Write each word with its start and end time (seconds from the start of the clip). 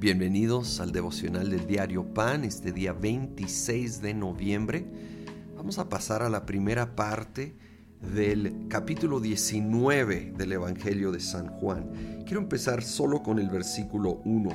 Bienvenidos 0.00 0.78
al 0.78 0.92
devocional 0.92 1.50
del 1.50 1.66
diario 1.66 2.14
Pan, 2.14 2.44
este 2.44 2.70
día 2.70 2.92
26 2.92 4.00
de 4.00 4.14
noviembre. 4.14 4.86
Vamos 5.56 5.80
a 5.80 5.88
pasar 5.88 6.22
a 6.22 6.28
la 6.28 6.46
primera 6.46 6.94
parte 6.94 7.56
del 8.14 8.68
capítulo 8.68 9.18
19 9.18 10.34
del 10.38 10.52
Evangelio 10.52 11.10
de 11.10 11.18
San 11.18 11.48
Juan. 11.48 11.90
Quiero 12.24 12.40
empezar 12.40 12.84
solo 12.84 13.24
con 13.24 13.40
el 13.40 13.50
versículo 13.50 14.20
1. 14.24 14.50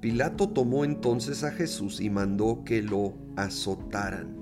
Pilato 0.00 0.48
tomó 0.48 0.84
entonces 0.84 1.44
a 1.44 1.52
Jesús 1.52 2.00
y 2.00 2.10
mandó 2.10 2.64
que 2.64 2.82
lo 2.82 3.14
azotaran. 3.36 4.36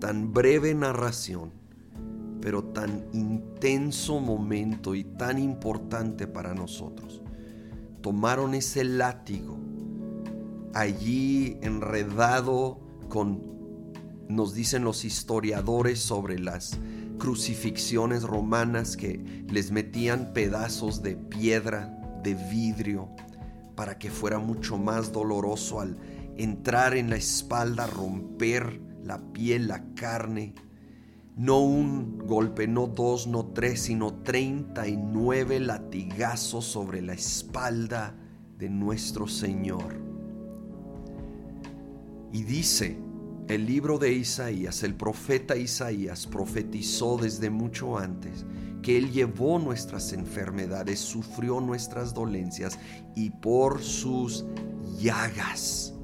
Tan 0.00 0.32
breve 0.32 0.72
narración, 0.72 1.52
pero 2.40 2.64
tan 2.64 3.04
intenso 3.12 4.20
momento 4.20 4.94
y 4.94 5.04
tan 5.04 5.38
importante 5.38 6.26
para 6.26 6.54
nosotros 6.54 7.22
tomaron 8.02 8.54
ese 8.54 8.84
látigo 8.84 9.58
allí 10.74 11.58
enredado 11.62 12.80
con, 13.08 13.42
nos 14.28 14.54
dicen 14.54 14.84
los 14.84 15.04
historiadores 15.04 16.00
sobre 16.00 16.38
las 16.38 16.78
crucifixiones 17.18 18.24
romanas 18.24 18.96
que 18.96 19.44
les 19.48 19.70
metían 19.70 20.32
pedazos 20.32 21.02
de 21.02 21.16
piedra, 21.16 21.98
de 22.22 22.34
vidrio, 22.34 23.08
para 23.76 23.98
que 23.98 24.10
fuera 24.10 24.38
mucho 24.38 24.76
más 24.76 25.12
doloroso 25.12 25.80
al 25.80 25.96
entrar 26.36 26.96
en 26.96 27.10
la 27.10 27.16
espalda, 27.16 27.86
romper 27.86 28.80
la 29.02 29.18
piel, 29.32 29.68
la 29.68 29.84
carne 29.94 30.54
no 31.36 31.60
un 31.60 32.18
golpe, 32.18 32.68
no 32.68 32.86
dos, 32.86 33.26
no 33.26 33.46
tres, 33.46 33.82
sino 33.82 34.14
treinta 34.22 34.86
y 34.86 34.96
nueve 34.96 35.60
latigazos 35.60 36.64
sobre 36.64 37.02
la 37.02 37.14
espalda 37.14 38.14
de 38.58 38.68
nuestro 38.68 39.26
Señor. 39.26 40.00
Y 42.32 42.44
dice 42.44 42.96
el 43.48 43.66
libro 43.66 43.98
de 43.98 44.12
Isaías, 44.12 44.82
el 44.82 44.94
profeta 44.94 45.56
Isaías 45.56 46.26
profetizó 46.26 47.16
desde 47.16 47.50
mucho 47.50 47.98
antes 47.98 48.46
que 48.82 48.96
Él 48.96 49.10
llevó 49.12 49.58
nuestras 49.58 50.12
enfermedades, 50.12 51.00
sufrió 51.00 51.60
nuestras 51.60 52.14
dolencias 52.14 52.78
y 53.14 53.30
por 53.30 53.82
sus 53.82 54.44
llagas, 54.98 55.94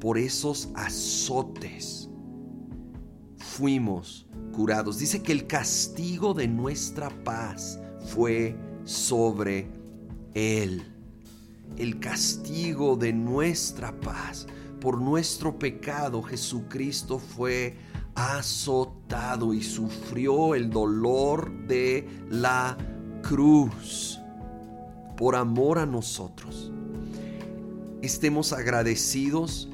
por 0.00 0.18
esos 0.18 0.70
azotes, 0.74 2.08
fuimos 3.52 4.26
curados. 4.52 4.98
Dice 4.98 5.22
que 5.22 5.32
el 5.32 5.46
castigo 5.46 6.32
de 6.34 6.48
nuestra 6.48 7.10
paz 7.22 7.78
fue 8.06 8.56
sobre 8.84 9.70
Él. 10.34 10.82
El 11.76 12.00
castigo 12.00 12.96
de 12.96 13.12
nuestra 13.12 13.98
paz 14.00 14.46
por 14.80 15.00
nuestro 15.00 15.58
pecado 15.58 16.22
Jesucristo 16.22 17.18
fue 17.18 17.76
azotado 18.14 19.54
y 19.54 19.62
sufrió 19.62 20.54
el 20.54 20.70
dolor 20.70 21.50
de 21.66 22.08
la 22.30 22.76
cruz 23.22 24.18
por 25.16 25.36
amor 25.36 25.78
a 25.78 25.86
nosotros. 25.86 26.72
Estemos 28.02 28.52
agradecidos 28.52 29.68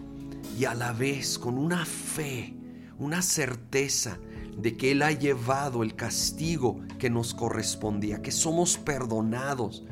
y 0.59 0.65
a 0.67 0.75
la 0.75 0.93
vez 0.93 1.39
con 1.39 1.57
una 1.57 1.87
fe, 1.87 2.58
una 2.99 3.23
certeza 3.23 4.19
de 4.57 4.77
que 4.77 4.91
Él 4.91 5.03
ha 5.03 5.13
llevado 5.13 5.83
el 5.83 5.95
castigo 5.95 6.81
que 6.99 7.11
nos 7.11 7.33
correspondía, 7.33 8.23
que 8.23 8.33
somos 8.33 8.77
perdonados, 8.77 9.85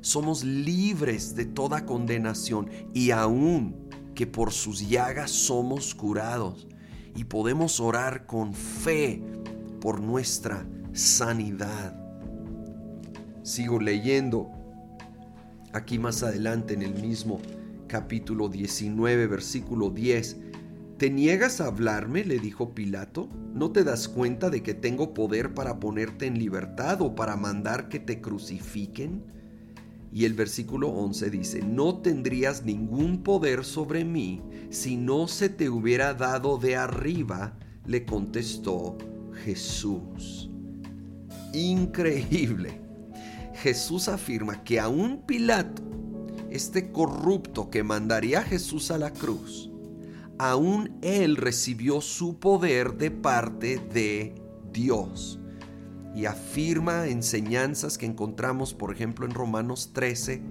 somos 0.00 0.44
libres 0.44 1.34
de 1.34 1.44
toda 1.44 1.84
condenación 1.84 2.70
y 2.94 3.10
aún 3.10 3.88
que 4.14 4.26
por 4.26 4.52
sus 4.52 4.88
llagas 4.88 5.30
somos 5.30 5.94
curados 5.94 6.68
y 7.16 7.24
podemos 7.24 7.80
orar 7.80 8.26
con 8.26 8.54
fe 8.54 9.22
por 9.80 10.00
nuestra 10.00 10.66
sanidad. 10.92 11.98
Sigo 13.42 13.80
leyendo 13.80 14.50
aquí 15.72 15.98
más 15.98 16.22
adelante 16.22 16.74
en 16.74 16.82
el 16.82 16.94
mismo 16.94 17.40
capítulo 17.88 18.48
19, 18.48 19.26
versículo 19.26 19.90
10 19.90 20.51
¿Te 20.98 21.10
niegas 21.10 21.60
a 21.60 21.66
hablarme? 21.66 22.24
le 22.24 22.38
dijo 22.38 22.74
Pilato. 22.74 23.28
¿No 23.54 23.72
te 23.72 23.84
das 23.84 24.08
cuenta 24.08 24.50
de 24.50 24.62
que 24.62 24.74
tengo 24.74 25.14
poder 25.14 25.54
para 25.54 25.80
ponerte 25.80 26.26
en 26.26 26.38
libertad 26.38 27.02
o 27.02 27.14
para 27.14 27.36
mandar 27.36 27.88
que 27.88 27.98
te 27.98 28.20
crucifiquen? 28.20 29.24
Y 30.12 30.26
el 30.26 30.34
versículo 30.34 30.88
11 30.90 31.30
dice, 31.30 31.62
no 31.62 31.98
tendrías 32.02 32.64
ningún 32.64 33.22
poder 33.22 33.64
sobre 33.64 34.04
mí 34.04 34.42
si 34.68 34.96
no 34.96 35.26
se 35.26 35.48
te 35.48 35.70
hubiera 35.70 36.12
dado 36.12 36.58
de 36.58 36.76
arriba, 36.76 37.58
le 37.86 38.04
contestó 38.04 38.98
Jesús. 39.44 40.50
Increíble. 41.54 42.80
Jesús 43.54 44.08
afirma 44.08 44.62
que 44.64 44.80
aún 44.80 45.22
Pilato, 45.26 45.82
este 46.50 46.92
corrupto 46.92 47.70
que 47.70 47.82
mandaría 47.82 48.40
a 48.40 48.44
Jesús 48.44 48.90
a 48.90 48.98
la 48.98 49.12
cruz, 49.12 49.71
aún 50.42 50.98
él 51.02 51.36
recibió 51.36 52.00
su 52.00 52.40
poder 52.40 52.94
de 52.94 53.12
parte 53.12 53.78
de 53.78 54.34
Dios. 54.72 55.38
Y 56.16 56.26
afirma 56.26 57.06
enseñanzas 57.06 57.96
que 57.96 58.06
encontramos, 58.06 58.74
por 58.74 58.92
ejemplo, 58.92 59.24
en 59.24 59.34
Romanos 59.34 59.92
13, 59.92 60.42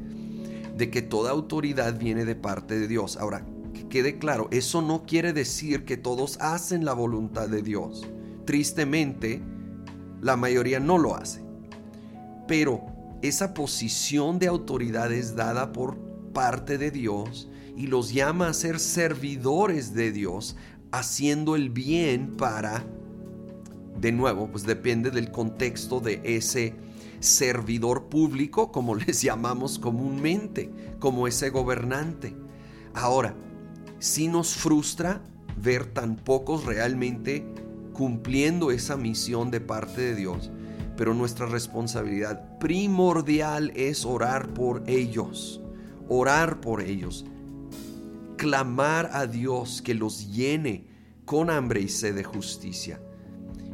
de 0.77 0.89
que 0.89 1.01
toda 1.01 1.31
autoridad 1.31 1.99
viene 1.99 2.23
de 2.23 2.35
parte 2.35 2.79
de 2.79 2.87
Dios. 2.87 3.17
Ahora, 3.17 3.45
que 3.73 3.89
quede 3.89 4.17
claro, 4.17 4.47
eso 4.51 4.81
no 4.81 5.05
quiere 5.05 5.33
decir 5.33 5.83
que 5.83 5.97
todos 5.97 6.37
hacen 6.39 6.85
la 6.85 6.93
voluntad 6.93 7.49
de 7.49 7.61
Dios. 7.61 8.07
Tristemente, 8.45 9.41
la 10.21 10.37
mayoría 10.37 10.79
no 10.79 10.99
lo 10.99 11.17
hace. 11.17 11.43
Pero 12.47 12.85
esa 13.21 13.53
posición 13.53 14.39
de 14.39 14.47
autoridad 14.47 15.11
es 15.11 15.35
dada 15.35 15.73
por 15.73 15.97
parte 16.31 16.77
de 16.77 16.91
Dios 16.91 17.50
y 17.81 17.87
los 17.87 18.13
llama 18.13 18.47
a 18.47 18.53
ser 18.53 18.79
servidores 18.79 19.95
de 19.95 20.11
Dios, 20.11 20.55
haciendo 20.91 21.55
el 21.55 21.71
bien 21.71 22.37
para, 22.37 22.85
de 23.99 24.11
nuevo, 24.11 24.51
pues 24.51 24.67
depende 24.67 25.09
del 25.09 25.31
contexto 25.31 25.99
de 25.99 26.21
ese 26.23 26.75
servidor 27.21 28.07
público, 28.07 28.71
como 28.71 28.93
les 29.07 29.23
llamamos 29.23 29.79
comúnmente, 29.79 30.69
como 30.99 31.27
ese 31.27 31.49
gobernante. 31.49 32.35
Ahora, 32.93 33.33
si 33.97 34.27
nos 34.27 34.53
frustra 34.53 35.23
ver 35.59 35.87
tan 35.87 36.17
pocos 36.17 36.65
realmente 36.65 37.43
cumpliendo 37.93 38.69
esa 38.69 38.95
misión 38.95 39.49
de 39.49 39.59
parte 39.59 40.01
de 40.01 40.15
Dios, 40.15 40.51
pero 40.95 41.15
nuestra 41.15 41.47
responsabilidad 41.47 42.59
primordial 42.59 43.71
es 43.75 44.05
orar 44.05 44.53
por 44.53 44.83
ellos, 44.85 45.61
orar 46.09 46.61
por 46.61 46.83
ellos, 46.83 47.25
clamar 48.41 49.11
a 49.13 49.27
Dios 49.27 49.83
que 49.83 49.93
los 49.93 50.33
llene 50.33 50.87
con 51.25 51.51
hambre 51.51 51.79
y 51.79 51.87
sed 51.87 52.15
de 52.15 52.23
justicia. 52.23 52.99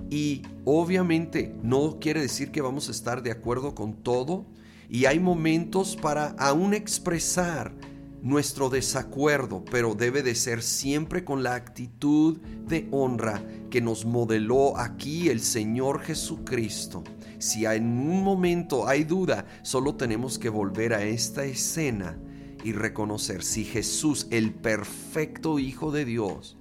Y 0.09 0.41
obviamente 0.65 1.55
no 1.63 1.99
quiere 2.01 2.19
decir 2.19 2.51
que 2.51 2.59
vamos 2.59 2.89
a 2.89 2.91
estar 2.91 3.23
de 3.23 3.31
acuerdo 3.31 3.73
con 3.73 4.03
todo 4.03 4.45
y 4.89 5.05
hay 5.05 5.21
momentos 5.21 5.95
para 5.95 6.35
aún 6.37 6.73
expresar 6.73 7.73
nuestro 8.21 8.69
desacuerdo, 8.69 9.63
pero 9.71 9.95
debe 9.95 10.21
de 10.21 10.35
ser 10.35 10.61
siempre 10.61 11.23
con 11.23 11.43
la 11.43 11.55
actitud 11.55 12.37
de 12.67 12.89
honra 12.91 13.41
que 13.69 13.79
nos 13.79 14.03
modeló 14.03 14.75
aquí 14.77 15.29
el 15.29 15.39
Señor 15.39 16.01
Jesucristo. 16.01 17.05
Si 17.39 17.65
en 17.65 17.85
un 17.85 18.21
momento 18.21 18.85
hay 18.85 19.05
duda, 19.05 19.45
solo 19.61 19.95
tenemos 19.95 20.37
que 20.37 20.49
volver 20.49 20.93
a 20.93 21.05
esta 21.05 21.45
escena 21.45 22.19
y 22.63 22.73
reconocer 22.73 23.43
si 23.43 23.63
Jesús, 23.63 24.27
el 24.31 24.53
perfecto 24.53 25.59
Hijo 25.59 25.91
de 25.91 26.05
Dios, 26.05 26.57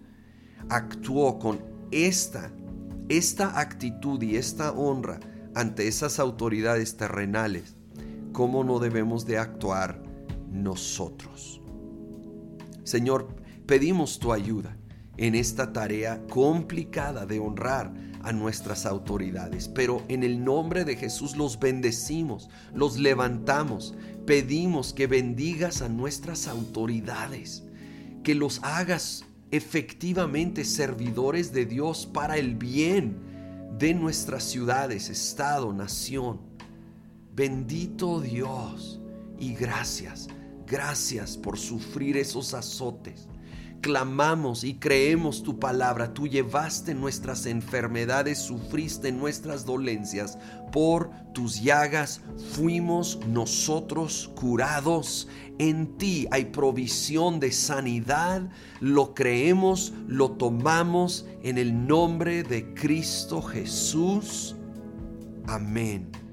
actuó 0.69 1.39
con 1.39 1.61
esta, 1.91 2.53
esta 3.09 3.61
actitud 3.61 4.23
y 4.23 4.37
esta 4.37 4.73
honra 4.73 5.21
ante 5.55 5.89
esas 5.89 6.19
autoridades 6.19 6.97
terrenales, 6.97 7.77
¿cómo 8.33 8.65
no 8.65 8.79
debemos 8.79 9.27
de 9.27 9.39
actuar 9.39 10.03
nosotros? 10.51 11.63
Señor, 12.85 13.29
pedimos 13.67 14.19
tu 14.19 14.33
ayuda 14.33 14.77
en 15.19 15.35
esta 15.35 15.73
tarea 15.73 16.21
complicada 16.29 17.27
de 17.27 17.39
honrar 17.39 17.93
a 18.23 18.33
nuestras 18.33 18.87
autoridades. 18.87 19.69
Pero 19.69 20.03
en 20.09 20.23
el 20.23 20.45
nombre 20.45 20.85
de 20.85 20.97
Jesús 20.97 21.37
los 21.37 21.59
bendecimos, 21.59 22.51
los 22.75 22.99
levantamos, 22.99 23.95
pedimos 24.27 24.93
que 24.93 25.07
bendigas 25.07 25.83
a 25.83 25.89
nuestras 25.89 26.49
autoridades, 26.49 27.65
que 28.23 28.35
los 28.35 28.61
hagas 28.63 29.25
efectivamente 29.51 30.65
servidores 30.65 31.53
de 31.53 31.67
Dios 31.67 32.07
para 32.07 32.37
el 32.37 32.57
bien 32.57 33.17
de 33.79 33.95
nuestras 33.95 34.43
ciudades, 34.45 35.09
estado, 35.09 35.73
nación. 35.73 36.41
Bendito 37.35 38.21
Dios 38.21 39.01
y 39.39 39.55
gracias. 39.55 40.29
gracias 40.67 41.37
por 41.37 41.59
sufrir 41.59 42.17
esos 42.17 42.53
azotes 42.53 43.29
clamamos 43.87 44.65
y 44.65 44.75
creemos 44.75 45.45
tu 45.45 45.61
palabra. 45.61 46.13
Tú 46.13 46.27
llevaste 46.27 46.93
nuestras 46.93 47.47
enfermedades, 47.47 48.39
sufriste 48.39 49.13
nuestras 49.13 49.65
dolencias. 49.65 50.39
Por 50.73 51.09
tus 51.33 51.63
llagas 51.63 52.21
fuimos 52.51 53.21
nosotros 53.29 54.33
curados. 54.35 55.29
En 55.61 55.97
ti 55.99 56.27
hay 56.33 56.47
provisión 56.47 57.39
de 57.39 57.53
sanidad. 57.53 58.51
Lo 58.81 59.15
creemos, 59.15 59.93
lo 60.09 60.33
tomamos 60.33 61.25
en 61.45 61.57
el 61.57 61.87
nombre 61.87 62.43
de 62.43 62.75
Cristo 62.75 63.41
Jesús. 63.41 64.57
Amén. 65.47 66.26